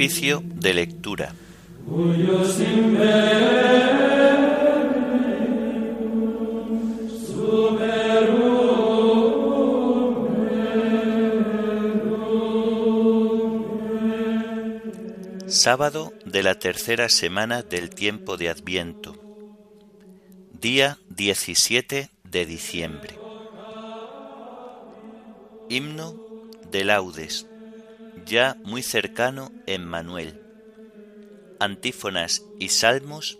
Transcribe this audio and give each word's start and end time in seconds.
Oficio 0.00 0.42
de 0.42 0.72
lectura. 0.72 1.34
Sábado 15.46 16.14
de 16.24 16.42
la 16.44 16.58
tercera 16.58 17.10
semana 17.10 17.60
del 17.60 17.90
tiempo 17.90 18.38
de 18.38 18.48
Adviento. 18.48 19.14
Día 20.58 20.96
17 21.10 22.08
de 22.24 22.46
diciembre. 22.46 23.18
Himno 25.68 26.14
de 26.70 26.84
laudes 26.84 27.46
ya 28.26 28.56
muy 28.64 28.82
cercano 28.82 29.52
en 29.66 29.84
Manuel. 29.84 30.34
Antífonas 31.58 32.42
y 32.58 32.68
salmos 32.68 33.38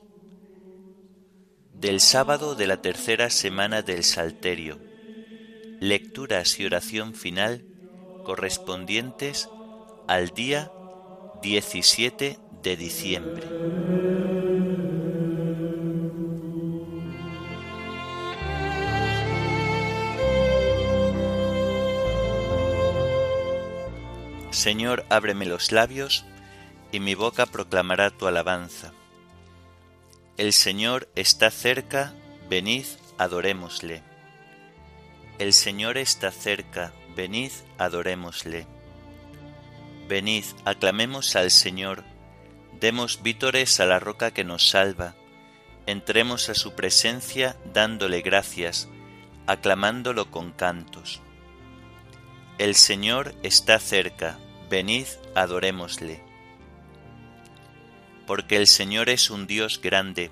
del 1.75 2.01
sábado 2.01 2.55
de 2.55 2.67
la 2.67 2.83
tercera 2.83 3.31
semana 3.31 3.83
del 3.83 4.05
Salterio. 4.05 4.79
Lecturas 5.81 6.61
y 6.61 6.67
oración 6.67 7.15
final 7.15 7.65
correspondientes 8.25 9.49
al 10.07 10.29
día 10.29 10.71
17 11.43 12.39
de 12.63 12.77
diciembre. 12.77 14.40
Señor, 24.61 25.07
ábreme 25.09 25.47
los 25.47 25.73
labios, 25.73 26.27
y 26.93 27.01
mi 27.01 27.15
boca 27.15 27.47
proclamará 27.47 28.11
tu 28.11 28.27
alabanza. 28.27 28.93
El 30.37 30.53
Señor 30.53 31.09
está 31.17 31.51
cerca, 31.51 32.13
venid, 32.51 32.85
adorémosle. 33.17 34.03
El 35.39 35.55
Señor 35.55 35.97
está 35.97 36.31
cerca, 36.31 36.93
venid, 37.17 37.53
adorémosle. 37.79 38.67
Venid, 40.11 40.45
aclamemos 40.67 41.37
al 41.37 41.51
Señor, 41.51 42.05
demos 42.81 43.23
vítores 43.23 43.81
a 43.81 43.87
la 43.87 43.99
roca 43.99 44.31
que 44.31 44.45
nos 44.45 44.69
salva, 44.69 45.15
entremos 45.87 46.51
a 46.51 46.55
su 46.55 46.75
presencia 46.75 47.57
dándole 47.73 48.21
gracias, 48.21 48.91
aclamándolo 49.47 50.31
con 50.31 50.53
cantos. 50.53 51.23
El 52.59 52.75
Señor 52.75 53.35
está 53.43 53.79
cerca, 53.79 54.39
Venid, 54.71 55.09
adorémosle. 55.35 56.21
Porque 58.25 58.57
el 58.57 58.69
Señor 58.69 59.09
es 59.09 59.29
un 59.29 59.49
Dios 59.49 59.81
grande, 59.83 60.31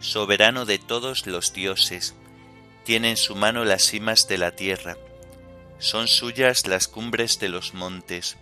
soberano 0.00 0.64
de 0.64 0.78
todos 0.78 1.26
los 1.26 1.52
dioses, 1.52 2.14
tiene 2.84 3.10
en 3.10 3.16
su 3.18 3.36
mano 3.36 3.66
las 3.66 3.82
cimas 3.82 4.28
de 4.28 4.38
la 4.38 4.52
tierra, 4.52 4.96
son 5.78 6.08
suyas 6.08 6.66
las 6.66 6.88
cumbres 6.88 7.38
de 7.38 7.50
los 7.50 7.74
montes, 7.74 8.38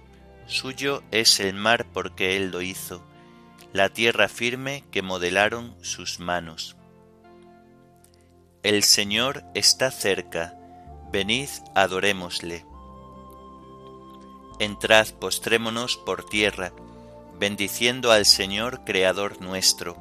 suyo 0.47 1.03
es 1.11 1.41
el 1.41 1.55
mar 1.55 1.85
porque 1.93 2.37
Él 2.37 2.53
lo 2.53 2.63
hizo, 2.63 3.05
la 3.73 3.89
tierra 3.89 4.29
firme 4.29 4.85
que 4.93 5.03
modelaron 5.03 5.75
sus 5.83 6.21
manos. 6.21 6.77
El 8.63 8.85
Señor 8.85 9.43
está 9.55 9.91
cerca, 9.91 10.55
venid, 11.11 11.49
adorémosle. 11.75 12.65
Entrad, 14.61 15.09
postrémonos 15.19 15.97
por 15.97 16.25
tierra, 16.25 16.73
bendiciendo 17.41 18.13
al 18.13 18.25
Señor 18.25 18.85
Creador 18.85 19.41
nuestro, 19.41 19.97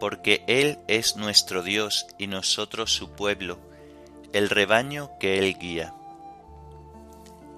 porque 0.00 0.42
Él 0.48 0.80
es 0.88 1.14
nuestro 1.16 1.62
Dios 1.62 2.06
y 2.18 2.26
nosotros 2.26 2.92
su 2.92 3.12
pueblo, 3.12 3.60
el 4.32 4.50
rebaño 4.50 5.10
que 5.20 5.38
Él 5.38 5.56
guía. 5.58 5.94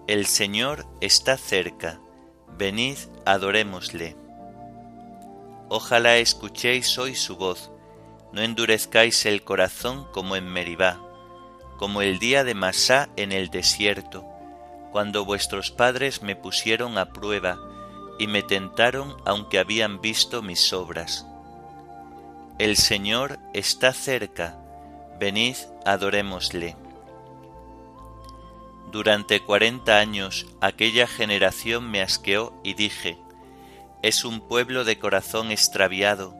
El 0.06 0.26
Señor 0.26 0.86
está 1.00 1.38
cerca, 1.38 2.00
venid, 2.59 2.98
adorémosle. 3.25 4.14
Ojalá 5.70 6.19
escuchéis 6.19 6.98
hoy 6.98 7.14
su 7.14 7.36
voz, 7.36 7.70
no 8.32 8.42
endurezcáis 8.42 9.25
el 9.25 9.42
corazón 9.42 10.06
como 10.12 10.36
en 10.36 10.44
Meribá, 10.44 11.00
como 11.78 12.03
el 12.03 12.19
día 12.19 12.44
de 12.44 12.54
Masá 12.54 13.09
en 13.16 13.32
el 13.32 13.48
desierto, 13.48 14.29
cuando 14.90 15.24
vuestros 15.24 15.70
padres 15.70 16.22
me 16.22 16.36
pusieron 16.36 16.98
a 16.98 17.12
prueba 17.12 17.58
y 18.18 18.26
me 18.26 18.42
tentaron 18.42 19.16
aunque 19.24 19.58
habían 19.58 20.00
visto 20.00 20.42
mis 20.42 20.72
obras. 20.72 21.26
El 22.58 22.76
Señor 22.76 23.38
está 23.54 23.92
cerca, 23.92 24.58
venid, 25.18 25.56
adorémosle. 25.86 26.76
Durante 28.92 29.40
cuarenta 29.40 29.98
años 29.98 30.46
aquella 30.60 31.06
generación 31.06 31.90
me 31.90 32.02
asqueó 32.02 32.52
y 32.64 32.74
dije, 32.74 33.16
es 34.02 34.24
un 34.24 34.40
pueblo 34.40 34.84
de 34.84 34.98
corazón 34.98 35.50
extraviado, 35.50 36.34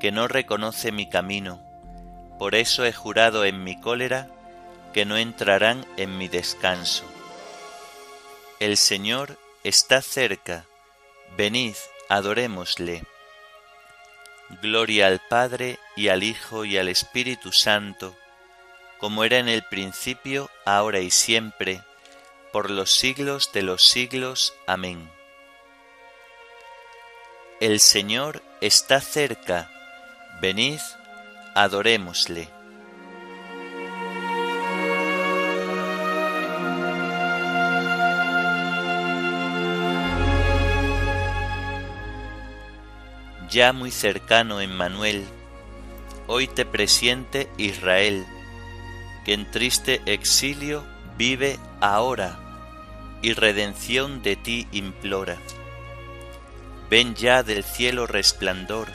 que 0.00 0.10
no 0.10 0.26
reconoce 0.26 0.92
mi 0.92 1.08
camino, 1.08 1.60
por 2.38 2.54
eso 2.54 2.84
he 2.84 2.92
jurado 2.92 3.44
en 3.44 3.62
mi 3.62 3.80
cólera 3.80 4.28
que 4.92 5.04
no 5.04 5.16
entrarán 5.16 5.86
en 5.96 6.18
mi 6.18 6.28
descanso. 6.28 7.04
El 8.60 8.76
Señor 8.76 9.36
está 9.64 10.00
cerca, 10.00 10.64
venid, 11.36 11.74
adorémosle. 12.08 13.02
Gloria 14.62 15.08
al 15.08 15.20
Padre 15.28 15.80
y 15.96 16.08
al 16.08 16.22
Hijo 16.22 16.64
y 16.64 16.78
al 16.78 16.88
Espíritu 16.88 17.50
Santo, 17.50 18.16
como 19.00 19.24
era 19.24 19.38
en 19.38 19.48
el 19.48 19.64
principio, 19.64 20.50
ahora 20.64 21.00
y 21.00 21.10
siempre, 21.10 21.82
por 22.52 22.70
los 22.70 22.92
siglos 22.92 23.50
de 23.52 23.62
los 23.62 23.82
siglos. 23.82 24.54
Amén. 24.68 25.10
El 27.60 27.80
Señor 27.80 28.40
está 28.60 29.00
cerca, 29.00 29.68
venid, 30.40 30.80
adorémosle. 31.56 32.53
Ya 43.54 43.72
muy 43.72 43.92
cercano 43.92 44.60
Emmanuel, 44.60 45.24
hoy 46.26 46.48
te 46.48 46.64
presiente 46.64 47.48
Israel, 47.56 48.26
que 49.24 49.32
en 49.32 49.48
triste 49.48 50.02
exilio 50.06 50.84
vive 51.16 51.60
ahora 51.80 52.36
y 53.22 53.32
redención 53.32 54.24
de 54.24 54.34
ti 54.34 54.66
implora. 54.72 55.36
Ven 56.90 57.14
ya 57.14 57.44
del 57.44 57.62
cielo 57.62 58.08
resplandor, 58.08 58.88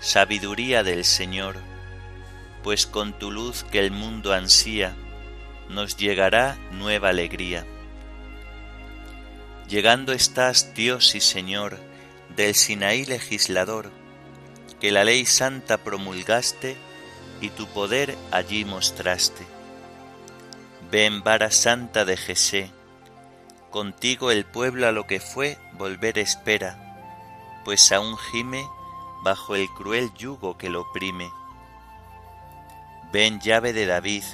sabiduría 0.00 0.82
del 0.82 1.06
Señor, 1.06 1.56
pues 2.62 2.86
con 2.86 3.18
tu 3.18 3.30
luz 3.30 3.64
que 3.64 3.78
el 3.78 3.92
mundo 3.92 4.34
ansía, 4.34 4.94
nos 5.70 5.96
llegará 5.96 6.58
nueva 6.70 7.08
alegría. 7.08 7.64
Llegando 9.70 10.12
estás, 10.12 10.74
Dios 10.74 11.14
y 11.14 11.22
Señor, 11.22 11.78
del 12.36 12.54
Sinaí 12.54 13.06
legislador, 13.06 14.01
que 14.82 14.90
la 14.90 15.04
ley 15.04 15.26
santa 15.26 15.78
promulgaste 15.78 16.76
y 17.40 17.50
tu 17.50 17.68
poder 17.68 18.18
allí 18.32 18.64
mostraste. 18.64 19.46
Ven 20.90 21.22
vara 21.22 21.52
santa 21.52 22.04
de 22.04 22.16
Jesé, 22.16 22.68
contigo 23.70 24.32
el 24.32 24.44
pueblo 24.44 24.88
a 24.88 24.90
lo 24.90 25.06
que 25.06 25.20
fue 25.20 25.56
volver 25.74 26.18
espera, 26.18 27.62
pues 27.64 27.92
aún 27.92 28.18
gime 28.18 28.66
bajo 29.22 29.54
el 29.54 29.68
cruel 29.68 30.10
yugo 30.18 30.58
que 30.58 30.68
lo 30.68 30.80
oprime. 30.80 31.30
Ven 33.12 33.40
llave 33.40 33.72
de 33.72 33.86
David, 33.86 34.24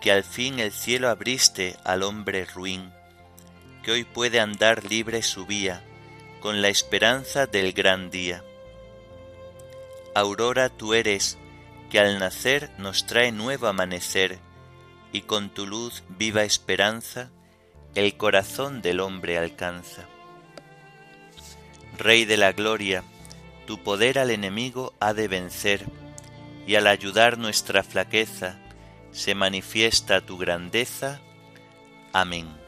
que 0.00 0.12
al 0.12 0.22
fin 0.22 0.60
el 0.60 0.70
cielo 0.70 1.08
abriste 1.08 1.76
al 1.82 2.04
hombre 2.04 2.44
ruin, 2.44 2.92
que 3.82 3.90
hoy 3.90 4.04
puede 4.04 4.38
andar 4.38 4.84
libre 4.84 5.20
su 5.24 5.46
vía, 5.46 5.82
con 6.38 6.62
la 6.62 6.68
esperanza 6.68 7.46
del 7.46 7.72
gran 7.72 8.12
día. 8.12 8.44
Aurora 10.14 10.68
tú 10.68 10.94
eres, 10.94 11.38
que 11.90 12.00
al 12.00 12.18
nacer 12.18 12.70
nos 12.78 13.06
trae 13.06 13.32
nuevo 13.32 13.66
amanecer, 13.66 14.38
y 15.12 15.22
con 15.22 15.50
tu 15.50 15.66
luz 15.66 16.02
viva 16.08 16.44
esperanza 16.44 17.30
el 17.94 18.16
corazón 18.16 18.82
del 18.82 19.00
hombre 19.00 19.38
alcanza. 19.38 20.06
Rey 21.98 22.24
de 22.24 22.36
la 22.36 22.52
gloria, 22.52 23.02
tu 23.66 23.82
poder 23.82 24.18
al 24.18 24.30
enemigo 24.30 24.94
ha 25.00 25.14
de 25.14 25.28
vencer, 25.28 25.86
y 26.66 26.76
al 26.76 26.86
ayudar 26.86 27.38
nuestra 27.38 27.82
flaqueza 27.82 28.58
se 29.12 29.34
manifiesta 29.34 30.20
tu 30.20 30.38
grandeza. 30.38 31.20
Amén. 32.12 32.59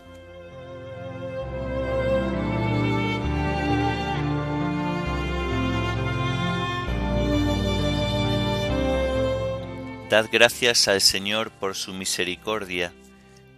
Dad 10.13 10.29
gracias 10.31 10.89
al 10.89 11.01
Señor 11.01 11.51
por 11.53 11.75
su 11.75 11.95
misericordia, 11.95 12.93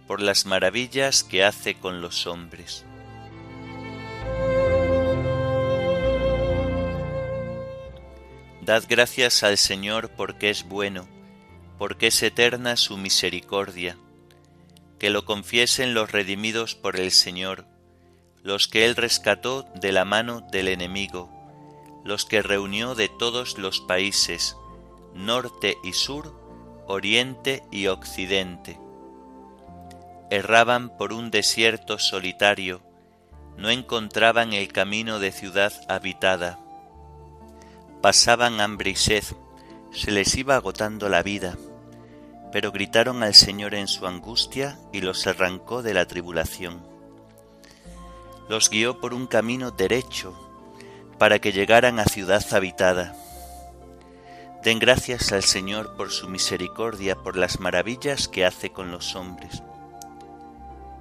por 0.07 0.21
las 0.21 0.45
maravillas 0.45 1.25
que 1.25 1.43
hace 1.43 1.75
con 1.75 1.99
los 1.99 2.27
hombres. 2.27 2.85
Dad 8.61 8.85
gracias 8.87 9.43
al 9.43 9.57
Señor 9.57 10.11
porque 10.11 10.49
es 10.49 10.63
bueno, 10.63 11.09
porque 11.77 12.07
es 12.07 12.23
eterna 12.23 12.77
su 12.77 12.95
misericordia. 12.95 13.97
Que 14.97 15.09
lo 15.09 15.25
confiesen 15.25 15.93
los 15.93 16.13
redimidos 16.13 16.73
por 16.73 16.97
el 16.97 17.11
Señor, 17.11 17.65
los 18.43 18.69
que 18.69 18.85
Él 18.85 18.95
rescató 18.95 19.63
de 19.75 19.91
la 19.91 20.05
mano 20.05 20.39
del 20.53 20.69
enemigo, 20.69 21.29
los 22.05 22.23
que 22.23 22.41
reunió 22.41 22.95
de 22.95 23.09
todos 23.09 23.57
los 23.57 23.81
países, 23.81 24.55
norte 25.13 25.77
y 25.83 25.91
sur, 25.91 26.44
oriente 26.87 27.63
y 27.71 27.87
occidente. 27.87 28.79
Erraban 30.29 30.95
por 30.97 31.13
un 31.13 31.31
desierto 31.31 31.99
solitario, 31.99 32.81
no 33.57 33.69
encontraban 33.69 34.53
el 34.53 34.71
camino 34.71 35.19
de 35.19 35.31
ciudad 35.31 35.73
habitada 35.87 36.59
Pasaban 38.05 38.61
hambre 38.61 38.91
y 38.91 38.95
sed, 38.95 39.23
se 39.91 40.11
les 40.11 40.35
iba 40.35 40.55
agotando 40.55 41.09
la 41.09 41.23
vida, 41.23 41.57
pero 42.51 42.71
gritaron 42.71 43.23
al 43.23 43.33
Señor 43.33 43.73
en 43.73 43.87
su 43.87 44.05
angustia 44.05 44.77
y 44.93 45.01
los 45.01 45.25
arrancó 45.25 45.81
de 45.81 45.95
la 45.95 46.05
tribulación. 46.05 46.85
Los 48.47 48.69
guió 48.69 49.01
por 49.01 49.15
un 49.15 49.25
camino 49.25 49.71
derecho 49.71 50.35
para 51.17 51.39
que 51.39 51.51
llegaran 51.51 51.97
a 51.97 52.05
ciudad 52.05 52.45
habitada. 52.53 53.15
Den 54.65 54.79
gracias 54.79 55.31
al 55.31 55.43
Señor 55.43 55.95
por 55.95 56.11
su 56.11 56.27
misericordia, 56.27 57.15
por 57.15 57.37
las 57.37 57.61
maravillas 57.61 58.27
que 58.27 58.45
hace 58.45 58.71
con 58.71 58.91
los 58.91 59.15
hombres. 59.15 59.63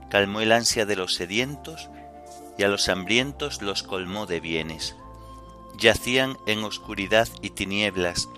Calmó 0.09 0.41
el 0.41 0.53
ansia 0.53 0.87
de 0.87 0.95
los 0.95 1.15
sedientos 1.15 1.91
y 2.57 2.63
a 2.63 2.69
los 2.69 2.89
hambrientos 2.89 3.63
los 3.63 3.83
colmó 3.83 4.27
de 4.27 4.39
bienes 4.39 4.95
yacían 5.79 6.37
en 6.47 6.65
oscuridad 6.65 7.29
y 7.43 7.51
tinieblas, 7.51 8.29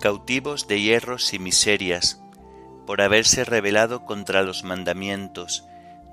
cautivos 0.00 0.66
de 0.66 0.80
hierros 0.80 1.32
y 1.32 1.38
miserias, 1.38 2.20
por 2.86 3.00
haberse 3.00 3.44
rebelado 3.44 4.04
contra 4.04 4.42
los 4.42 4.64
mandamientos, 4.64 5.64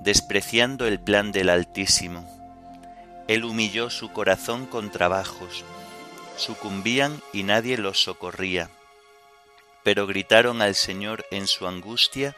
despreciando 0.01 0.88
el 0.88 1.00
plan 1.00 1.31
del 1.31 1.50
Altísimo. 1.50 2.25
Él 3.27 3.44
humilló 3.44 3.89
su 3.89 4.12
corazón 4.12 4.65
con 4.65 4.92
trabajos, 4.92 5.63
sucumbían 6.38 7.22
y 7.33 7.44
nadie 7.44 7.78
los 7.78 8.01
socorría. 8.01 8.69
Pero 9.83 10.07
gritaron 10.07 10.62
al 10.62 10.75
Señor 10.75 11.25
en 11.31 11.48
su 11.48 11.68
angustia 11.68 12.36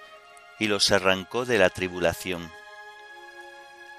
y 0.60 0.68
los 0.68 0.92
arrancó 0.92 1.45
de 1.45 1.57
la 1.57 1.69
tribulación. 1.69 2.51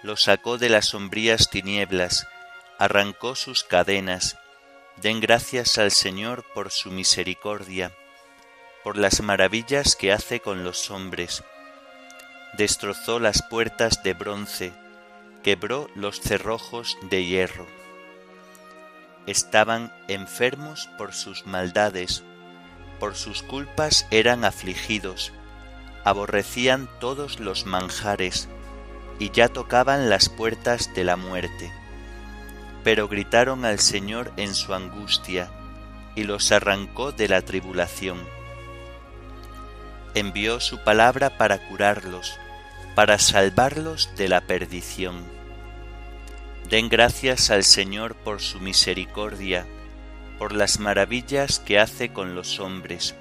Los 0.03 0.25
sacó 0.25 0.59
de 0.59 0.69
las 0.69 0.87
sombrías 0.87 1.51
tinieblas, 1.51 2.27
arrancó 2.79 3.35
sus 3.35 3.65
cadenas. 3.65 4.39
Den 4.97 5.21
gracias 5.21 5.79
al 5.79 5.91
Señor 5.91 6.45
por 6.55 6.71
su 6.71 6.91
misericordia, 6.91 7.93
por 8.83 8.97
las 8.97 9.23
maravillas 9.23 9.97
que 9.97 10.13
hace 10.13 10.41
con 10.41 10.63
los 10.63 10.91
hombres. 10.91 11.43
Destrozó 12.53 13.19
las 13.19 13.43
puertas 13.43 14.03
de 14.03 14.15
bronce, 14.15 14.73
quebró 15.43 15.89
los 15.95 16.21
cerrojos 16.21 16.97
de 17.03 17.25
hierro. 17.25 17.84
Estaban 19.27 19.93
enfermos 20.09 20.89
por 20.99 21.15
sus 21.15 21.47
maldades, 21.47 22.23
por 23.01 23.15
sus 23.15 23.43
culpas 23.43 24.07
eran 24.11 24.45
afligidos, 24.45 25.33
aborrecían 26.05 26.89
todos 27.01 27.41
los 27.41 27.67
manjares, 27.67 28.49
y 29.19 29.31
ya 29.31 29.49
tocaban 29.49 30.11
las 30.11 30.29
puertas 30.29 30.93
de 30.95 31.05
la 31.05 31.17
muerte 31.17 31.73
pero 32.85 33.09
gritaron 33.09 33.65
al 33.65 33.81
Señor 33.81 34.31
en 34.37 34.55
su 34.55 34.75
angustia, 34.75 35.51
y 36.15 36.25
los 36.25 36.53
arrancó 36.53 37.11
de 37.11 37.29
la 37.29 37.41
tribulación. 37.41 38.19
Envió 40.15 40.61
su 40.61 40.85
palabra 40.85 41.39
para 41.39 41.67
curarlos, 41.67 42.39
para 42.95 43.19
salvarlos 43.19 44.11
de 44.17 44.29
la 44.29 44.43
perdición. 44.43 45.25
Den 46.69 46.89
gracias 46.89 47.51
al 47.51 47.63
Señor 47.63 48.15
por 48.15 48.41
su 48.41 48.59
misericordia, 48.59 49.67
por 50.39 50.53
las 50.53 50.81
maravillas 50.81 51.61
que 51.61 51.79
hace 51.79 52.13
con 52.13 52.35
los 52.35 52.59
hombres. 52.59 53.15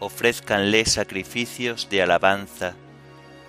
Ofrézcanle 0.00 0.84
sacrificios 0.84 1.88
de 1.90 2.02
alabanza 2.02 2.74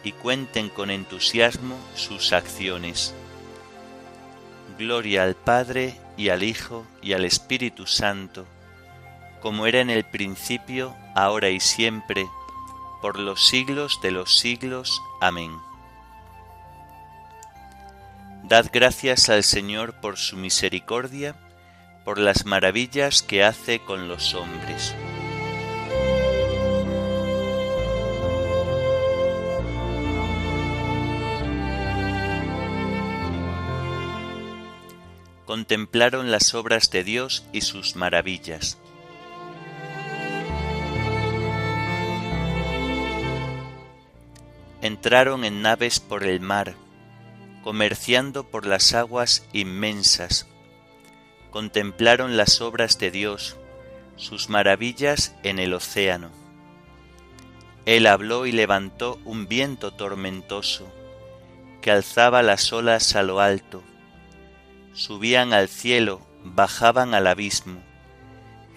y 0.03 0.11
cuenten 0.11 0.69
con 0.69 0.91
entusiasmo 0.91 1.77
sus 1.95 2.31
acciones. 2.31 3.15
Gloria 4.77 5.23
al 5.23 5.35
Padre 5.35 5.99
y 6.15 6.29
al 6.29 6.43
Hijo 6.43 6.85
y 7.01 7.13
al 7.13 7.25
Espíritu 7.25 7.87
Santo, 7.87 8.45
como 9.41 9.65
era 9.65 9.81
en 9.81 9.89
el 9.89 10.03
principio, 10.03 10.95
ahora 11.15 11.49
y 11.49 11.59
siempre, 11.59 12.27
por 13.01 13.19
los 13.19 13.47
siglos 13.47 13.99
de 14.03 14.11
los 14.11 14.37
siglos. 14.37 15.01
Amén. 15.21 15.51
Dad 18.47 18.67
gracias 18.71 19.29
al 19.29 19.43
Señor 19.43 19.93
por 20.01 20.17
su 20.17 20.37
misericordia, 20.37 21.35
por 22.03 22.19
las 22.19 22.45
maravillas 22.45 23.23
que 23.23 23.43
hace 23.43 23.79
con 23.79 24.07
los 24.07 24.33
hombres. 24.35 24.95
contemplaron 35.45 36.31
las 36.31 36.53
obras 36.53 36.91
de 36.91 37.03
Dios 37.03 37.45
y 37.53 37.61
sus 37.61 37.95
maravillas. 37.95 38.77
Entraron 44.81 45.45
en 45.45 45.61
naves 45.61 45.99
por 45.99 46.23
el 46.23 46.41
mar, 46.41 46.75
comerciando 47.65 48.45
por 48.45 48.65
las 48.65 48.93
aguas 48.93 49.45
inmensas. 49.51 50.47
Contemplaron 51.51 52.37
las 52.37 52.61
obras 52.61 52.97
de 52.97 53.11
Dios, 53.11 53.57
sus 54.15 54.49
maravillas 54.49 55.35
en 55.43 55.59
el 55.59 55.73
océano. 55.73 56.29
Él 57.85 58.07
habló 58.07 58.45
y 58.45 58.53
levantó 58.53 59.19
un 59.25 59.49
viento 59.49 59.91
tormentoso, 59.91 60.87
que 61.81 61.91
alzaba 61.91 62.41
las 62.41 62.71
olas 62.71 63.17
a 63.17 63.23
lo 63.23 63.41
alto 63.41 63.83
subían 64.95 65.51
al 65.51 65.67
cielo, 65.67 66.21
bajaban 66.45 67.13
al 67.13 67.27
abismo, 67.27 67.83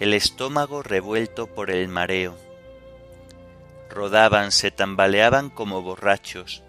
el 0.01 0.13
estómago 0.13 0.83
revuelto 0.83 1.47
por 1.47 1.71
el 1.71 1.87
mareo. 1.87 2.37
Rodaban, 3.89 4.51
se 4.51 4.69
tambaleaban 4.69 5.49
como 5.49 5.81
borrachos, 5.81 6.61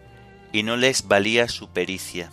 y 0.53 0.63
no 0.63 0.77
les 0.77 1.07
valía 1.07 1.49
su 1.49 1.69
pericia. 1.69 2.31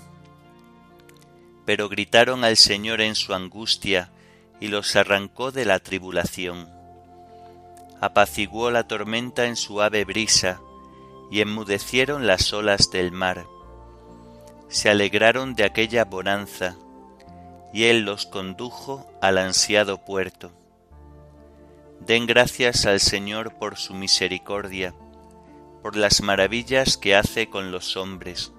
Pero 1.65 1.89
gritaron 1.89 2.43
al 2.43 2.57
Señor 2.57 3.01
en 3.01 3.15
su 3.15 3.33
angustia, 3.33 4.11
y 4.59 4.69
los 4.69 4.95
arrancó 4.95 5.51
de 5.51 5.65
la 5.65 5.79
tribulación. 5.79 6.69
Apaciguó 8.01 8.71
la 8.71 8.87
tormenta 8.87 9.45
en 9.45 9.55
suave 9.55 10.03
brisa, 10.05 10.59
y 11.29 11.41
enmudecieron 11.41 12.25
las 12.25 12.53
olas 12.53 12.89
del 12.89 13.11
mar. 13.11 13.45
Se 14.69 14.89
alegraron 14.89 15.53
de 15.55 15.65
aquella 15.65 16.05
bonanza, 16.05 16.75
y 17.73 17.83
Él 17.83 18.01
los 18.01 18.25
condujo 18.25 19.05
al 19.21 19.37
ansiado 19.37 20.03
puerto. 20.03 20.51
Den 21.99 22.25
gracias 22.25 22.85
al 22.85 22.99
Señor 22.99 23.55
por 23.55 23.77
su 23.77 23.93
misericordia, 23.93 24.93
por 25.87 25.95
las 25.95 26.21
maravillas 26.21 26.97
que 26.97 27.15
hace 27.15 27.49
con 27.49 27.71
los 27.71 27.95
hombres. 27.95 28.51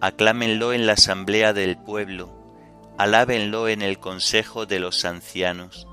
Aclámenlo 0.00 0.72
en 0.72 0.84
la 0.84 0.94
asamblea 0.94 1.52
del 1.52 1.76
pueblo, 1.78 2.28
alábenlo 2.98 3.68
en 3.68 3.82
el 3.82 4.00
consejo 4.00 4.66
de 4.66 4.80
los 4.80 5.04
ancianos. 5.04 5.86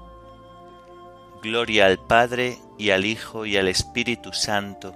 Gloria 1.43 1.85
al 1.85 1.99
Padre 1.99 2.57
y 2.79 2.89
al 2.89 3.05
Hijo 3.05 3.45
y 3.45 3.55
al 3.57 3.67
Espíritu 3.67 4.33
Santo, 4.33 4.95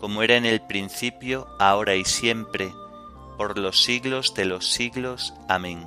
como 0.00 0.24
era 0.24 0.34
en 0.34 0.44
el 0.44 0.60
principio, 0.60 1.46
ahora 1.60 1.94
y 1.94 2.04
siempre, 2.04 2.72
por 3.38 3.56
los 3.58 3.84
siglos 3.84 4.34
de 4.34 4.46
los 4.46 4.68
siglos. 4.68 5.34
Amén 5.48 5.86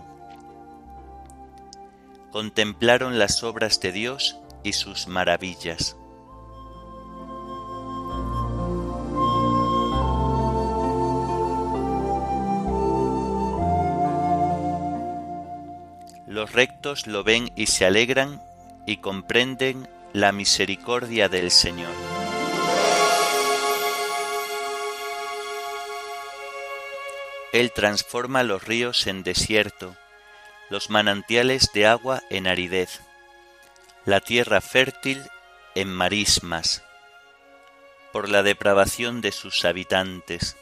contemplaron 2.31 3.19
las 3.19 3.43
obras 3.43 3.81
de 3.81 3.91
Dios 3.91 4.37
y 4.63 4.71
sus 4.71 5.07
maravillas. 5.07 5.97
Los 16.35 16.51
rectos 16.51 17.07
lo 17.07 17.23
ven 17.23 17.49
y 17.55 17.67
se 17.67 17.85
alegran 17.85 18.41
y 18.85 18.97
comprenden 18.97 19.87
la 20.11 20.33
misericordia 20.33 21.29
del 21.29 21.49
Señor. 21.49 21.93
Él 27.53 27.71
transforma 27.71 28.43
los 28.43 28.65
ríos 28.65 29.07
en 29.07 29.23
desierto, 29.23 29.95
los 30.69 30.89
manantiales 30.89 31.69
de 31.73 31.87
agua 31.87 32.21
en 32.29 32.47
aridez, 32.47 32.99
la 34.03 34.19
tierra 34.19 34.59
fértil 34.59 35.23
en 35.73 35.87
marismas, 35.87 36.83
por 38.11 38.27
la 38.27 38.43
depravación 38.43 39.21
de 39.21 39.31
sus 39.31 39.63
habitantes. 39.63 40.57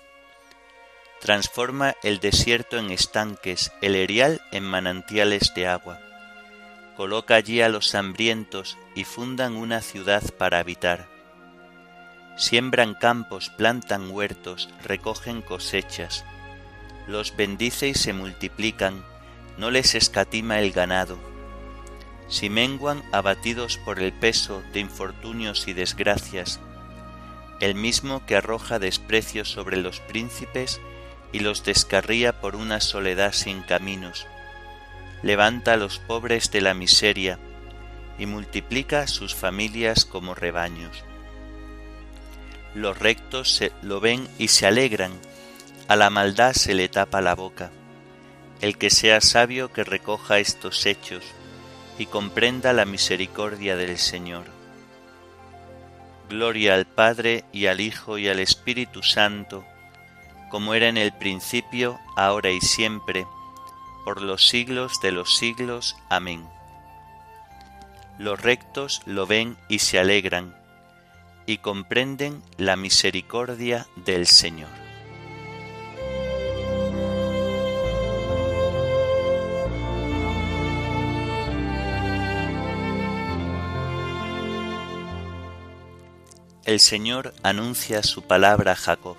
Transforma 1.23 1.95
el 2.03 2.19
desierto 2.19 2.77
en 2.77 2.91
estanques, 2.91 3.71
el 3.79 3.95
erial 3.95 4.41
en 4.51 4.65
manantiales 4.65 5.53
de 5.55 5.67
agua. 5.67 6.01
Coloca 6.97 7.35
allí 7.35 7.61
a 7.61 7.69
los 7.69 7.95
hambrientos 7.95 8.77
y 8.93 9.05
fundan 9.05 9.55
una 9.55 9.79
ciudad 9.79 10.21
para 10.37 10.59
habitar. 10.59 11.07
Siembran 12.35 12.93
campos, 12.93 13.49
plantan 13.51 14.11
huertos, 14.11 14.67
recogen 14.83 15.41
cosechas. 15.41 16.25
Los 17.07 17.37
bendice 17.37 17.87
y 17.87 17.93
se 17.93 18.11
multiplican, 18.11 19.01
no 19.57 19.71
les 19.71 19.95
escatima 19.95 20.59
el 20.59 20.73
ganado. 20.73 21.17
Si 22.27 22.49
menguan 22.49 23.01
abatidos 23.13 23.77
por 23.77 24.01
el 24.01 24.11
peso 24.11 24.61
de 24.73 24.81
infortunios 24.81 25.69
y 25.69 25.73
desgracias, 25.73 26.59
el 27.61 27.75
mismo 27.75 28.25
que 28.25 28.35
arroja 28.35 28.77
desprecio 28.77 29.45
sobre 29.45 29.77
los 29.77 30.01
príncipes 30.01 30.81
y 31.33 31.39
los 31.39 31.65
descarría 31.65 32.39
por 32.39 32.55
una 32.55 32.79
soledad 32.79 33.33
sin 33.33 33.61
caminos. 33.63 34.27
Levanta 35.23 35.73
a 35.73 35.77
los 35.77 35.99
pobres 35.99 36.51
de 36.51 36.61
la 36.61 36.73
miseria 36.73 37.39
y 38.17 38.27
multiplica 38.27 39.07
sus 39.07 39.35
familias 39.35 40.05
como 40.05 40.35
rebaños. 40.35 41.03
Los 42.75 42.97
rectos 42.97 43.51
se 43.53 43.71
lo 43.81 43.99
ven 43.99 44.27
y 44.37 44.47
se 44.47 44.67
alegran, 44.67 45.11
a 45.87 45.95
la 45.95 46.09
maldad 46.09 46.53
se 46.53 46.73
le 46.73 46.87
tapa 46.87 47.21
la 47.21 47.35
boca. 47.35 47.71
El 48.61 48.77
que 48.77 48.89
sea 48.89 49.19
sabio 49.19 49.73
que 49.73 49.83
recoja 49.83 50.39
estos 50.39 50.85
hechos 50.85 51.23
y 51.97 52.05
comprenda 52.05 52.73
la 52.73 52.85
misericordia 52.85 53.75
del 53.75 53.97
Señor. 53.97 54.45
Gloria 56.29 56.75
al 56.75 56.85
Padre 56.85 57.43
y 57.51 57.65
al 57.67 57.81
Hijo 57.81 58.17
y 58.17 58.27
al 58.27 58.39
Espíritu 58.39 59.03
Santo, 59.03 59.65
como 60.53 60.75
era 60.75 60.87
en 60.87 60.97
el 60.97 61.11
principio, 61.11 61.99
ahora 62.15 62.51
y 62.51 62.61
siempre, 62.61 63.25
por 64.05 64.21
los 64.21 64.47
siglos 64.47 65.01
de 65.01 65.11
los 65.11 65.35
siglos. 65.35 65.97
Amén. 66.09 66.47
Los 68.19 68.39
rectos 68.39 69.01
lo 69.07 69.25
ven 69.25 69.57
y 69.67 69.79
se 69.79 69.97
alegran, 69.97 70.55
y 71.47 71.57
comprenden 71.57 72.43
la 72.57 72.75
misericordia 72.75 73.87
del 73.95 74.27
Señor. 74.27 74.69
El 86.63 86.79
Señor 86.79 87.33
anuncia 87.41 88.03
su 88.03 88.21
palabra 88.21 88.73
a 88.73 88.75
Jacob 88.75 89.17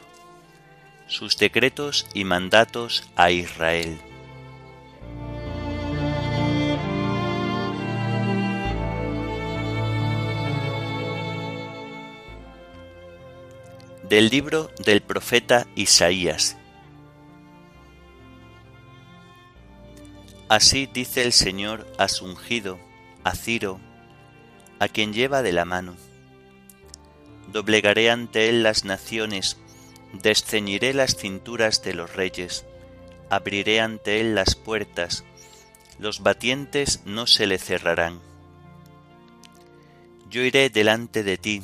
sus 1.06 1.36
decretos 1.36 2.06
y 2.14 2.24
mandatos 2.24 3.08
a 3.16 3.30
Israel. 3.30 3.98
Del 14.08 14.28
libro 14.28 14.70
del 14.84 15.00
profeta 15.00 15.66
Isaías. 15.74 16.56
Así 20.48 20.88
dice 20.92 21.22
el 21.22 21.32
Señor 21.32 21.86
a 21.98 22.06
su 22.08 22.26
ungido, 22.26 22.78
a 23.24 23.34
Ciro, 23.34 23.80
a 24.78 24.88
quien 24.88 25.12
lleva 25.12 25.42
de 25.42 25.52
la 25.52 25.64
mano. 25.64 25.96
Doblegaré 27.50 28.10
ante 28.10 28.48
él 28.48 28.62
las 28.62 28.84
naciones 28.84 29.56
Desceñiré 30.22 30.94
las 30.94 31.16
cinturas 31.16 31.82
de 31.82 31.92
los 31.92 32.14
reyes, 32.14 32.64
abriré 33.30 33.80
ante 33.80 34.20
él 34.20 34.36
las 34.36 34.54
puertas, 34.54 35.24
los 35.98 36.22
batientes 36.22 37.00
no 37.04 37.26
se 37.26 37.48
le 37.48 37.58
cerrarán. 37.58 38.20
Yo 40.30 40.42
iré 40.42 40.70
delante 40.70 41.24
de 41.24 41.36
ti, 41.36 41.62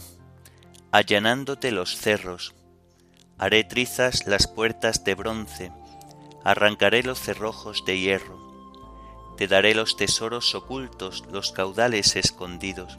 allanándote 0.91 1.71
los 1.71 1.97
cerros, 1.97 2.55
haré 3.39 3.63
trizas 3.63 4.27
las 4.27 4.49
puertas 4.49 5.05
de 5.05 5.15
bronce, 5.15 5.71
arrancaré 6.45 7.05
los 7.05 7.21
cerrojos 7.21 7.85
de 7.87 8.01
hierro, 8.01 8.37
te 9.39 9.47
daré 9.47 9.77
los 9.77 9.97
tesoros 9.97 10.57
ocultos, 10.57 11.25
los 11.31 11.53
caudales 11.53 12.17
escondidos. 12.17 12.99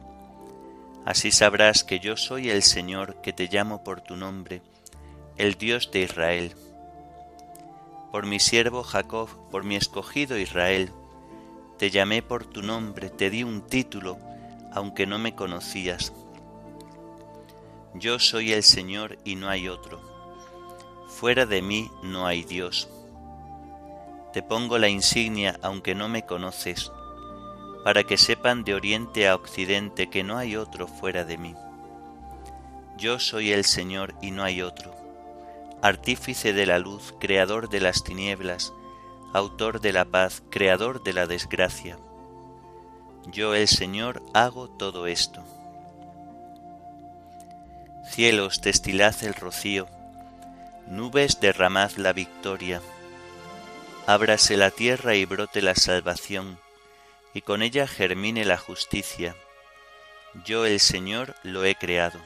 Así 1.05 1.31
sabrás 1.31 1.83
que 1.83 1.99
yo 1.99 2.15
soy 2.15 2.49
el 2.49 2.63
Señor 2.63 3.21
que 3.21 3.33
te 3.33 3.47
llamo 3.47 3.83
por 3.83 3.99
tu 3.99 4.15
nombre, 4.15 4.61
el 5.41 5.55
Dios 5.55 5.89
de 5.89 6.01
Israel. 6.01 6.55
Por 8.11 8.27
mi 8.27 8.39
siervo 8.39 8.83
Jacob, 8.83 9.27
por 9.49 9.63
mi 9.63 9.75
escogido 9.75 10.37
Israel, 10.37 10.91
te 11.79 11.89
llamé 11.89 12.21
por 12.21 12.45
tu 12.45 12.61
nombre, 12.61 13.09
te 13.09 13.31
di 13.31 13.41
un 13.41 13.63
título, 13.63 14.19
aunque 14.71 15.07
no 15.07 15.17
me 15.17 15.33
conocías. 15.33 16.13
Yo 17.95 18.19
soy 18.19 18.53
el 18.53 18.61
Señor 18.61 19.17
y 19.25 19.33
no 19.33 19.49
hay 19.49 19.67
otro. 19.67 19.99
Fuera 21.07 21.47
de 21.47 21.63
mí 21.63 21.89
no 22.03 22.27
hay 22.27 22.43
Dios. 22.43 22.87
Te 24.33 24.43
pongo 24.43 24.77
la 24.77 24.89
insignia 24.89 25.57
aunque 25.63 25.95
no 25.95 26.07
me 26.07 26.23
conoces, 26.23 26.91
para 27.83 28.03
que 28.03 28.17
sepan 28.17 28.63
de 28.63 28.75
oriente 28.75 29.27
a 29.27 29.33
occidente 29.33 30.07
que 30.07 30.23
no 30.23 30.37
hay 30.37 30.55
otro 30.55 30.87
fuera 30.87 31.25
de 31.25 31.39
mí. 31.39 31.55
Yo 32.99 33.17
soy 33.17 33.51
el 33.51 33.65
Señor 33.65 34.13
y 34.21 34.29
no 34.29 34.43
hay 34.43 34.61
otro 34.61 35.00
artífice 35.81 36.53
de 36.53 36.65
la 36.65 36.79
luz, 36.79 37.13
creador 37.19 37.69
de 37.69 37.81
las 37.81 38.03
tinieblas, 38.03 38.73
autor 39.33 39.81
de 39.81 39.93
la 39.93 40.05
paz, 40.05 40.43
creador 40.49 41.03
de 41.03 41.13
la 41.13 41.25
desgracia. 41.25 41.97
Yo 43.27 43.55
el 43.55 43.67
Señor 43.67 44.21
hago 44.33 44.69
todo 44.69 45.07
esto. 45.07 45.43
Cielos, 48.09 48.61
destilad 48.61 49.15
el 49.23 49.33
rocío, 49.33 49.87
nubes, 50.87 51.39
derramad 51.39 51.91
la 51.93 52.13
victoria. 52.13 52.81
Ábrase 54.05 54.57
la 54.57 54.71
tierra 54.71 55.15
y 55.15 55.25
brote 55.25 55.61
la 55.61 55.75
salvación, 55.75 56.59
y 57.33 57.41
con 57.41 57.61
ella 57.61 57.87
germine 57.87 58.43
la 58.45 58.57
justicia. 58.57 59.35
Yo 60.45 60.65
el 60.65 60.79
Señor 60.79 61.35
lo 61.43 61.63
he 61.63 61.75
creado. 61.75 62.19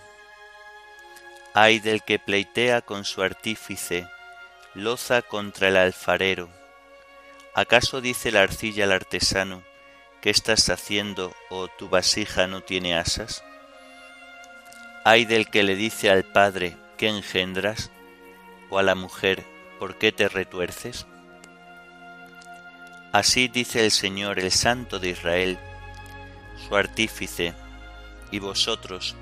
Ay 1.58 1.80
del 1.80 2.04
que 2.04 2.20
pleitea 2.20 2.82
con 2.82 3.06
su 3.06 3.22
artífice, 3.22 4.10
loza 4.74 5.22
contra 5.22 5.70
el 5.70 5.78
alfarero. 5.78 6.50
¿Acaso 7.54 8.02
dice 8.02 8.30
la 8.30 8.42
arcilla 8.42 8.84
al 8.84 8.92
artesano, 8.92 9.64
¿qué 10.22 10.32
estás 10.32 10.70
haciendo 10.70 11.34
o 11.50 11.70
tu 11.70 11.88
vasija 11.88 12.48
no 12.48 12.60
tiene 12.60 12.98
asas? 12.98 13.42
Ay 15.06 15.24
del 15.24 15.50
que 15.50 15.64
le 15.64 15.78
dice 15.78 16.10
al 16.10 16.26
padre, 16.26 16.76
¿qué 16.98 17.08
engendras? 17.08 17.90
o 18.70 18.78
a 18.78 18.84
la 18.84 18.96
mujer, 18.96 19.46
¿por 19.80 19.98
qué 19.98 20.12
te 20.12 20.28
retuerces? 20.28 21.06
Así 23.14 23.48
dice 23.48 23.86
el 23.86 23.92
Señor, 23.92 24.40
el 24.40 24.52
Santo 24.52 25.00
de 25.00 25.12
Israel, 25.12 25.58
su 26.68 26.76
artífice, 26.76 27.54
y 28.30 28.40
vosotros, 28.40 29.16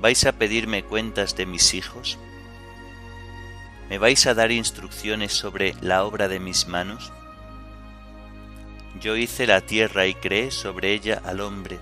¿Vais 0.00 0.24
a 0.26 0.32
pedirme 0.32 0.84
cuentas 0.84 1.34
de 1.34 1.44
mis 1.44 1.74
hijos? 1.74 2.18
¿Me 3.88 3.98
vais 3.98 4.26
a 4.28 4.34
dar 4.34 4.52
instrucciones 4.52 5.32
sobre 5.32 5.74
la 5.80 6.04
obra 6.04 6.28
de 6.28 6.38
mis 6.38 6.68
manos? 6.68 7.12
Yo 9.00 9.16
hice 9.16 9.48
la 9.48 9.60
tierra 9.60 10.06
y 10.06 10.14
creé 10.14 10.52
sobre 10.52 10.92
ella 10.92 11.20
al 11.24 11.40
hombre. 11.40 11.80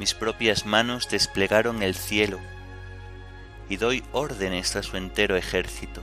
Mis 0.00 0.14
propias 0.14 0.66
manos 0.66 1.08
desplegaron 1.08 1.84
el 1.84 1.94
cielo 1.94 2.40
y 3.68 3.76
doy 3.76 4.02
órdenes 4.10 4.74
a 4.74 4.82
su 4.82 4.96
entero 4.96 5.36
ejército. 5.36 6.02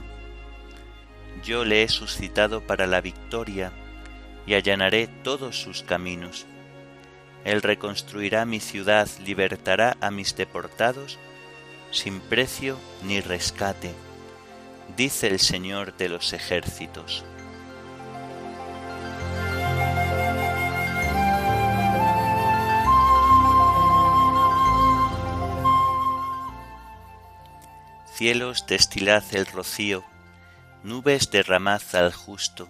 Yo 1.44 1.66
le 1.66 1.82
he 1.82 1.88
suscitado 1.88 2.66
para 2.66 2.86
la 2.86 3.02
victoria 3.02 3.72
y 4.46 4.54
allanaré 4.54 5.06
todos 5.06 5.60
sus 5.60 5.82
caminos. 5.82 6.46
Él 7.44 7.60
reconstruirá 7.60 8.46
mi 8.46 8.58
ciudad, 8.58 9.08
libertará 9.20 9.96
a 10.00 10.10
mis 10.10 10.34
deportados 10.34 11.18
sin 11.90 12.20
precio 12.20 12.78
ni 13.02 13.20
rescate, 13.20 13.94
dice 14.96 15.28
el 15.28 15.38
Señor 15.38 15.96
de 15.96 16.08
los 16.08 16.32
ejércitos. 16.32 17.24
Cielos 28.14 28.64
destilad 28.66 29.22
el 29.32 29.46
rocío, 29.46 30.02
nubes 30.82 31.30
derramad 31.30 31.82
al 31.92 32.12
justo. 32.12 32.68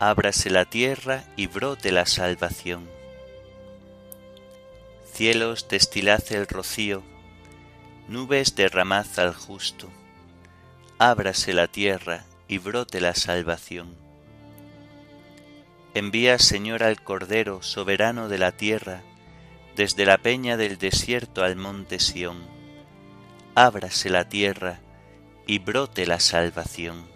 Ábrase 0.00 0.50
la 0.50 0.64
tierra 0.64 1.24
y 1.36 1.46
brote 1.46 1.92
la 1.92 2.04
salvación 2.04 2.93
Cielos, 5.14 5.68
destilad 5.68 6.24
el 6.30 6.48
rocío, 6.48 7.04
nubes 8.08 8.56
derramad 8.56 9.06
al 9.16 9.32
justo. 9.32 9.88
Ábrase 10.98 11.52
la 11.52 11.68
tierra 11.68 12.24
y 12.48 12.58
brote 12.58 13.00
la 13.00 13.14
salvación. 13.14 13.94
Envía, 15.94 16.40
Señor, 16.40 16.82
al 16.82 17.00
Cordero, 17.00 17.62
soberano 17.62 18.28
de 18.28 18.38
la 18.38 18.50
tierra, 18.50 19.02
desde 19.76 20.04
la 20.04 20.18
peña 20.18 20.56
del 20.56 20.78
desierto 20.78 21.44
al 21.44 21.54
monte 21.54 22.00
Sión. 22.00 22.42
Ábrase 23.54 24.10
la 24.10 24.28
tierra 24.28 24.80
y 25.46 25.60
brote 25.60 26.08
la 26.08 26.18
salvación. 26.18 27.13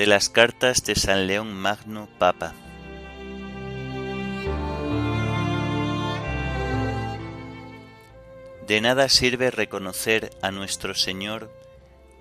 De 0.00 0.06
las 0.06 0.30
cartas 0.30 0.82
de 0.86 0.94
San 0.94 1.26
León 1.26 1.52
Magno 1.52 2.08
Papa. 2.18 2.54
De 8.66 8.80
nada 8.80 9.10
sirve 9.10 9.50
reconocer 9.50 10.30
a 10.40 10.52
nuestro 10.52 10.94
Señor 10.94 11.54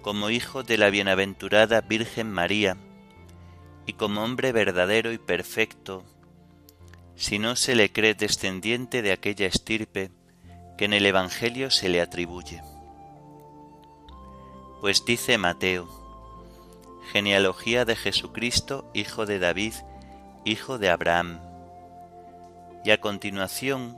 como 0.02 0.30
Hijo 0.30 0.64
de 0.64 0.78
la 0.78 0.90
bienaventurada 0.90 1.80
Virgen 1.80 2.30
María 2.30 2.76
y 3.86 3.94
como 3.94 4.26
hombre 4.26 4.52
verdadero 4.52 5.14
y 5.14 5.18
perfecto, 5.18 6.04
si 7.16 7.40
no 7.40 7.56
se 7.56 7.76
le 7.76 7.94
cree 7.94 8.14
descendiente 8.14 9.02
de 9.02 9.14
aquella 9.14 9.48
estirpe 9.48 10.12
que 10.78 10.84
en 10.84 10.92
el 10.92 11.06
Evangelio 11.06 11.72
se 11.72 11.88
le 11.88 12.02
atribuye. 12.02 12.62
Pues 14.82 15.06
dice 15.06 15.38
Mateo, 15.38 15.99
genealogía 17.12 17.86
de 17.86 17.96
Jesucristo, 17.96 18.90
hijo 18.94 19.26
de 19.26 19.40
David, 19.40 19.74
hijo 20.46 20.78
de 20.78 20.90
Abraham. 20.90 21.40
Y 22.86 22.92
a 22.92 23.02
continuación 23.02 23.98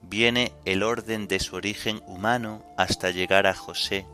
viene 0.00 0.52
el 0.64 0.82
orden 0.82 1.28
de 1.28 1.40
su 1.40 1.56
origen 1.56 2.02
humano 2.06 2.64
hasta 2.76 3.10
llegar 3.10 3.46
a 3.46 3.54
José, 3.54 4.06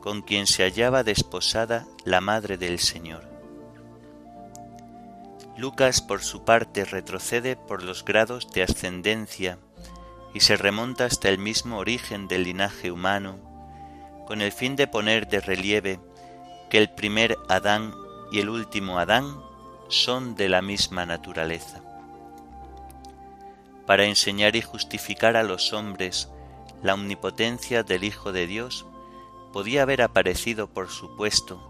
con 0.00 0.22
quien 0.22 0.46
se 0.46 0.62
hallaba 0.62 1.02
desposada 1.02 1.86
la 2.04 2.20
Madre 2.20 2.56
del 2.56 2.78
Señor. 2.78 3.28
Lucas 5.56 6.02
por 6.02 6.22
su 6.22 6.44
parte 6.44 6.84
retrocede 6.84 7.56
por 7.56 7.82
los 7.82 8.04
grados 8.04 8.50
de 8.52 8.62
ascendencia 8.62 9.58
y 10.34 10.40
se 10.40 10.56
remonta 10.56 11.04
hasta 11.04 11.28
el 11.28 11.38
mismo 11.38 11.78
origen 11.78 12.26
del 12.26 12.44
linaje 12.44 12.90
humano, 12.90 13.38
con 14.26 14.40
el 14.40 14.52
fin 14.52 14.74
de 14.76 14.86
poner 14.86 15.28
de 15.28 15.40
relieve 15.40 16.00
que 16.74 16.78
el 16.78 16.90
primer 16.90 17.38
Adán 17.48 17.94
y 18.32 18.40
el 18.40 18.48
último 18.48 18.98
Adán 18.98 19.40
son 19.86 20.34
de 20.34 20.48
la 20.48 20.60
misma 20.60 21.06
naturaleza 21.06 21.80
para 23.86 24.06
enseñar 24.06 24.56
y 24.56 24.60
justificar 24.60 25.36
a 25.36 25.44
los 25.44 25.72
hombres 25.72 26.30
la 26.82 26.94
omnipotencia 26.94 27.84
del 27.84 28.02
Hijo 28.02 28.32
de 28.32 28.48
Dios, 28.48 28.86
podía 29.52 29.82
haber 29.82 30.02
aparecido, 30.02 30.66
por 30.66 30.88
supuesto, 30.88 31.62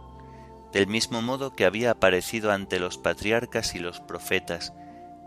del 0.72 0.86
mismo 0.86 1.20
modo 1.20 1.54
que 1.54 1.66
había 1.66 1.90
aparecido 1.90 2.50
ante 2.50 2.78
los 2.78 2.96
patriarcas 2.96 3.74
y 3.74 3.80
los 3.80 4.00
profetas, 4.00 4.72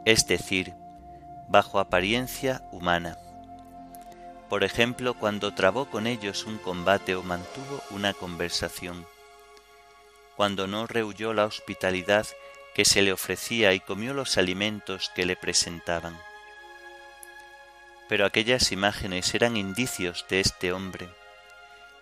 es 0.06 0.26
decir, 0.26 0.74
bajo 1.50 1.78
apariencia 1.78 2.68
humana. 2.72 3.20
Por 4.50 4.64
ejemplo, 4.64 5.14
cuando 5.14 5.54
trabó 5.54 5.86
con 5.86 6.08
ellos 6.08 6.48
un 6.48 6.58
combate 6.58 7.16
o 7.16 7.22
mantuvo 7.22 7.84
una 7.92 8.16
conversación, 8.16 9.06
cuando 10.38 10.68
no 10.68 10.88
rehuyó 10.88 11.34
la 11.34 11.46
hospitalidad 11.46 12.26
que 12.74 12.86
se 12.86 13.02
le 13.02 13.12
ofrecía 13.12 13.74
y 13.74 13.82
comió 13.82 14.14
los 14.14 14.38
alimentos 14.38 15.12
que 15.14 15.26
le 15.26 15.36
presentaban 15.36 16.18
pero 18.08 18.26
aquellas 18.26 18.72
imágenes 18.72 19.34
eran 19.36 19.58
indicios 19.58 20.26
de 20.30 20.40
este 20.40 20.72
hombre, 20.72 21.10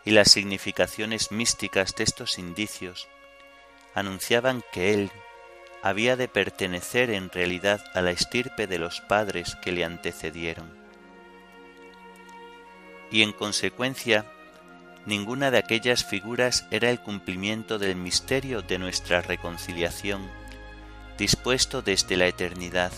y 0.04 0.12
las 0.12 0.32
significaciones 0.32 1.32
místicas 1.32 1.96
de 1.96 2.04
estos 2.04 2.38
indicios 2.38 3.08
anunciaban 3.96 4.64
que 4.72 4.94
él 4.94 5.12
había 5.82 6.16
de 6.16 6.28
pertenecer 6.28 7.10
en 7.10 7.30
realidad 7.30 7.84
a 7.94 8.02
la 8.02 8.12
estirpe 8.12 8.68
de 8.68 8.78
los 8.78 9.02
padres 9.02 9.56
que 9.64 9.72
le 9.72 9.84
antecedieron. 9.84 10.70
Y 13.12 13.22
en 13.22 13.32
consecuencia, 13.32 14.26
ninguna 15.06 15.52
de 15.52 15.58
aquellas 15.58 16.04
figuras 16.04 16.66
era 16.72 16.90
el 16.90 17.00
cumplimiento 17.00 17.80
del 17.80 17.96
misterio 17.96 18.62
de 18.62 18.80
nuestra 18.80 19.22
reconciliación, 19.22 20.30
dispuesto 21.18 21.82
desde 21.82 22.18
la 22.18 22.28
eternidad 22.28 22.92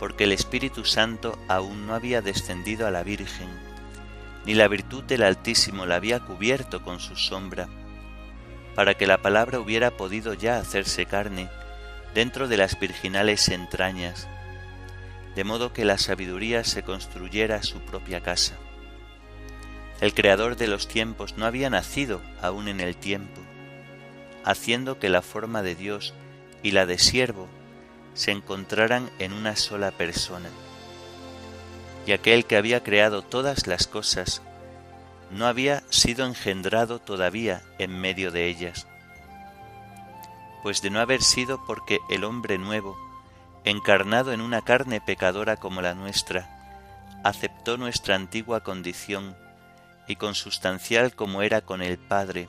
porque 0.00 0.24
el 0.24 0.32
Espíritu 0.32 0.86
Santo 0.86 1.38
aún 1.46 1.86
no 1.86 1.94
había 1.94 2.22
descendido 2.22 2.86
a 2.86 2.90
la 2.90 3.02
Virgen, 3.02 3.50
ni 4.46 4.54
la 4.54 4.66
virtud 4.66 5.04
del 5.04 5.22
Altísimo 5.22 5.84
la 5.84 5.96
había 5.96 6.20
cubierto 6.20 6.82
con 6.82 7.00
su 7.00 7.16
sombra, 7.16 7.68
para 8.74 8.94
que 8.94 9.06
la 9.06 9.20
palabra 9.20 9.60
hubiera 9.60 9.98
podido 9.98 10.32
ya 10.32 10.56
hacerse 10.56 11.04
carne 11.04 11.50
dentro 12.14 12.48
de 12.48 12.56
las 12.56 12.80
virginales 12.80 13.50
entrañas, 13.50 14.26
de 15.36 15.44
modo 15.44 15.74
que 15.74 15.84
la 15.84 15.98
sabiduría 15.98 16.64
se 16.64 16.82
construyera 16.82 17.62
su 17.62 17.80
propia 17.80 18.22
casa. 18.22 18.56
El 20.00 20.14
Creador 20.14 20.56
de 20.56 20.66
los 20.66 20.88
tiempos 20.88 21.36
no 21.36 21.44
había 21.44 21.68
nacido 21.68 22.22
aún 22.40 22.68
en 22.68 22.80
el 22.80 22.96
tiempo, 22.96 23.40
haciendo 24.44 24.98
que 24.98 25.10
la 25.10 25.20
forma 25.20 25.62
de 25.62 25.74
Dios 25.74 26.14
y 26.62 26.70
la 26.70 26.86
de 26.86 26.98
siervo 26.98 27.48
se 28.14 28.30
encontraran 28.30 29.10
en 29.18 29.34
una 29.34 29.56
sola 29.56 29.90
persona. 29.90 30.48
Y 32.06 32.12
aquel 32.12 32.46
que 32.46 32.56
había 32.56 32.82
creado 32.82 33.20
todas 33.20 33.66
las 33.66 33.86
cosas 33.86 34.40
no 35.30 35.46
había 35.46 35.82
sido 35.90 36.24
engendrado 36.24 36.98
todavía 36.98 37.62
en 37.78 38.00
medio 38.00 38.30
de 38.30 38.46
ellas, 38.48 38.86
pues 40.62 40.80
de 40.80 40.88
no 40.88 41.00
haber 41.00 41.22
sido 41.22 41.62
porque 41.66 41.98
el 42.08 42.24
hombre 42.24 42.56
nuevo, 42.56 42.96
encarnado 43.64 44.32
en 44.32 44.40
una 44.40 44.62
carne 44.62 45.02
pecadora 45.02 45.58
como 45.58 45.82
la 45.82 45.94
nuestra, 45.94 47.20
aceptó 47.22 47.76
nuestra 47.76 48.14
antigua 48.14 48.60
condición 48.60 49.36
y 50.10 50.16
consustancial 50.16 51.14
como 51.14 51.42
era 51.42 51.60
con 51.60 51.82
el 51.82 51.96
Padre, 51.96 52.48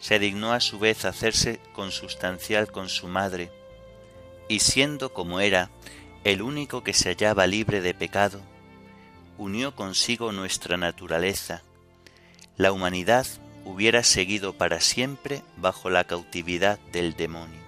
se 0.00 0.18
dignó 0.18 0.52
a 0.52 0.60
su 0.60 0.78
vez 0.78 1.06
hacerse 1.06 1.58
consustancial 1.72 2.70
con 2.70 2.90
su 2.90 3.08
madre, 3.08 3.50
y 4.48 4.60
siendo 4.60 5.14
como 5.14 5.40
era 5.40 5.70
el 6.24 6.42
único 6.42 6.84
que 6.84 6.92
se 6.92 7.08
hallaba 7.08 7.46
libre 7.46 7.80
de 7.80 7.94
pecado, 7.94 8.42
unió 9.38 9.74
consigo 9.74 10.30
nuestra 10.30 10.76
naturaleza, 10.76 11.62
la 12.58 12.70
humanidad 12.70 13.26
hubiera 13.64 14.02
seguido 14.02 14.52
para 14.52 14.80
siempre 14.80 15.42
bajo 15.56 15.88
la 15.88 16.04
cautividad 16.04 16.78
del 16.92 17.16
demonio, 17.16 17.60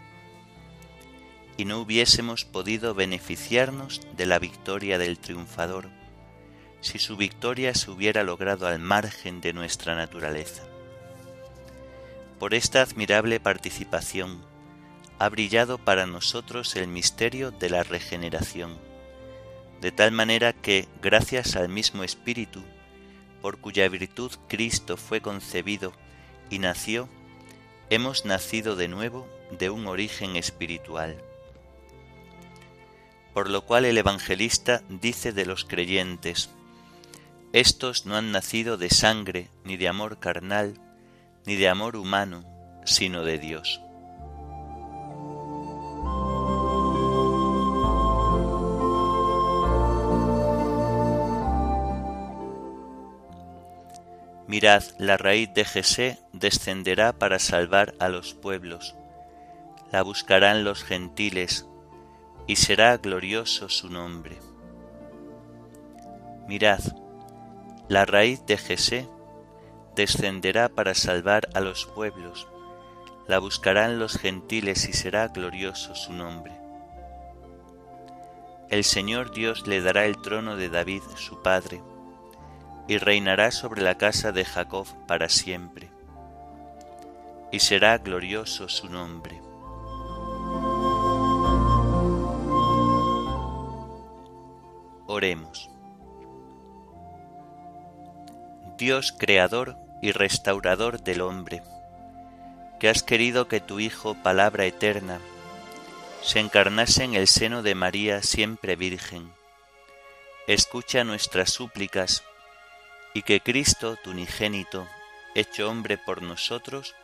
y 1.56 1.64
no 1.64 1.80
hubiésemos 1.80 2.44
podido 2.44 2.94
beneficiarnos 2.94 4.02
de 4.14 4.26
la 4.26 4.38
victoria 4.38 4.98
del 4.98 5.18
triunfador, 5.18 5.88
si 6.80 6.98
su 6.98 7.16
victoria 7.16 7.74
se 7.74 7.90
hubiera 7.90 8.22
logrado 8.22 8.66
al 8.66 8.78
margen 8.78 9.40
de 9.40 9.52
nuestra 9.52 9.94
naturaleza. 9.94 10.62
Por 12.38 12.54
esta 12.54 12.82
admirable 12.82 13.40
participación, 13.40 14.42
ha 15.18 15.28
brillado 15.28 15.78
para 15.78 16.06
nosotros 16.06 16.76
el 16.76 16.88
misterio 16.88 17.50
de 17.50 17.70
la 17.70 17.82
regeneración, 17.82 18.76
de 19.80 19.92
tal 19.92 20.12
manera 20.12 20.52
que, 20.52 20.86
gracias 21.00 21.56
al 21.56 21.68
mismo 21.68 22.04
Espíritu, 22.04 22.62
por 23.40 23.58
cuya 23.58 23.88
virtud 23.88 24.32
Cristo 24.48 24.96
fue 24.96 25.20
concebido 25.20 25.92
y 26.50 26.58
nació, 26.58 27.08
hemos 27.90 28.24
nacido 28.24 28.76
de 28.76 28.88
nuevo 28.88 29.26
de 29.50 29.70
un 29.70 29.86
origen 29.86 30.36
espiritual. 30.36 31.16
Por 33.32 33.50
lo 33.50 33.62
cual 33.62 33.84
el 33.84 33.98
evangelista 33.98 34.82
dice 34.88 35.32
de 35.32 35.46
los 35.46 35.64
creyentes, 35.64 36.50
estos 37.58 38.04
no 38.04 38.16
han 38.16 38.32
nacido 38.32 38.76
de 38.76 38.90
sangre, 38.90 39.48
ni 39.64 39.78
de 39.78 39.88
amor 39.88 40.18
carnal, 40.18 40.78
ni 41.46 41.56
de 41.56 41.70
amor 41.70 41.96
humano, 41.96 42.44
sino 42.84 43.24
de 43.24 43.38
Dios. 43.38 43.80
Mirad, 54.46 54.82
la 54.98 55.16
raíz 55.16 55.48
de 55.54 55.64
Jesé 55.64 56.18
descenderá 56.34 57.14
para 57.14 57.38
salvar 57.38 57.94
a 57.98 58.10
los 58.10 58.34
pueblos. 58.34 58.94
La 59.90 60.02
buscarán 60.02 60.62
los 60.62 60.84
gentiles, 60.84 61.66
y 62.46 62.56
será 62.56 62.98
glorioso 62.98 63.70
su 63.70 63.88
nombre. 63.88 64.36
Mirad, 66.46 66.80
la 67.88 68.04
raíz 68.04 68.44
de 68.46 68.58
Jesé 68.58 69.08
descenderá 69.94 70.68
para 70.68 70.94
salvar 70.94 71.48
a 71.54 71.60
los 71.60 71.86
pueblos, 71.86 72.48
la 73.28 73.38
buscarán 73.38 73.98
los 73.98 74.18
gentiles 74.18 74.88
y 74.88 74.92
será 74.92 75.28
glorioso 75.28 75.94
su 75.94 76.12
nombre. 76.12 76.52
El 78.68 78.82
Señor 78.82 79.32
Dios 79.32 79.68
le 79.68 79.80
dará 79.80 80.06
el 80.06 80.20
trono 80.20 80.56
de 80.56 80.68
David 80.68 81.02
su 81.16 81.42
padre, 81.42 81.80
y 82.88 82.98
reinará 82.98 83.50
sobre 83.50 83.82
la 83.82 83.96
casa 83.96 84.32
de 84.32 84.44
Jacob 84.44 84.86
para 85.06 85.28
siempre, 85.28 85.90
y 87.52 87.60
será 87.60 87.98
glorioso 87.98 88.68
su 88.68 88.88
nombre. 88.88 89.40
Oremos. 95.06 95.75
Dios 98.76 99.14
creador 99.16 99.78
y 100.02 100.12
restaurador 100.12 101.02
del 101.02 101.22
hombre, 101.22 101.62
que 102.78 102.90
has 102.90 103.02
querido 103.02 103.48
que 103.48 103.60
tu 103.60 103.80
Hijo, 103.80 104.14
palabra 104.22 104.66
eterna, 104.66 105.18
se 106.22 106.40
encarnase 106.40 107.04
en 107.04 107.14
el 107.14 107.26
seno 107.26 107.62
de 107.62 107.74
María 107.74 108.22
siempre 108.22 108.76
Virgen. 108.76 109.32
Escucha 110.46 111.04
nuestras 111.04 111.54
súplicas 111.54 112.22
y 113.14 113.22
que 113.22 113.40
Cristo, 113.40 113.96
tu 114.04 114.10
unigénito, 114.10 114.86
hecho 115.34 115.70
hombre 115.70 115.96
por 115.96 116.20
nosotros, 116.20 116.94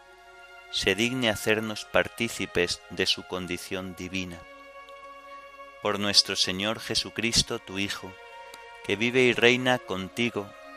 se 0.70 0.94
digne 0.94 1.30
hacernos 1.30 1.86
partícipes 1.86 2.82
de 2.90 3.06
su 3.06 3.22
condición 3.22 3.94
divina. 3.96 4.38
Por 5.80 5.98
nuestro 5.98 6.36
Señor 6.36 6.80
Jesucristo, 6.80 7.60
tu 7.60 7.78
Hijo, 7.78 8.12
que 8.84 8.96
vive 8.96 9.22
y 9.22 9.32
reina 9.32 9.78
contigo 9.78 10.52